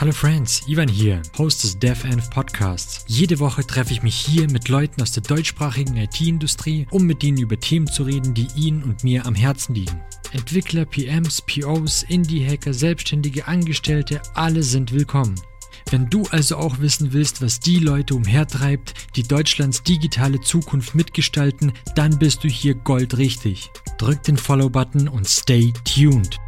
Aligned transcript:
Hallo 0.00 0.12
Friends, 0.12 0.62
Ivan 0.66 0.88
hier, 0.88 1.20
Host 1.36 1.62
des 1.62 1.78
DevEnv 1.78 2.30
Podcasts. 2.30 3.04
Jede 3.06 3.38
Woche 3.38 3.66
treffe 3.66 3.92
ich 3.92 4.02
mich 4.02 4.14
hier 4.14 4.50
mit 4.50 4.70
Leuten 4.70 5.02
aus 5.02 5.12
der 5.12 5.22
deutschsprachigen 5.22 5.94
IT-Industrie, 5.94 6.86
um 6.90 7.04
mit 7.04 7.22
ihnen 7.22 7.36
über 7.36 7.60
Themen 7.60 7.86
zu 7.86 8.04
reden, 8.04 8.32
die 8.32 8.48
ihnen 8.56 8.82
und 8.82 9.04
mir 9.04 9.26
am 9.26 9.34
Herzen 9.34 9.74
liegen. 9.74 10.00
Entwickler, 10.32 10.86
PMs, 10.86 11.42
POs, 11.42 12.02
Indie-Hacker, 12.04 12.72
Selbstständige, 12.72 13.46
Angestellte, 13.46 14.22
alle 14.32 14.62
sind 14.62 14.90
willkommen. 14.92 15.34
Wenn 15.90 16.08
du 16.08 16.22
also 16.30 16.56
auch 16.56 16.78
wissen 16.78 17.12
willst, 17.12 17.42
was 17.42 17.60
die 17.60 17.78
Leute 17.78 18.14
umhertreibt, 18.14 18.94
die 19.16 19.24
Deutschlands 19.24 19.82
digitale 19.82 20.40
Zukunft 20.40 20.94
mitgestalten, 20.94 21.72
dann 21.94 22.18
bist 22.18 22.42
du 22.42 22.48
hier 22.48 22.74
goldrichtig. 22.74 23.70
Drück 23.98 24.22
den 24.22 24.38
Follow-Button 24.38 25.08
und 25.08 25.28
stay 25.28 25.74
tuned. 25.84 26.40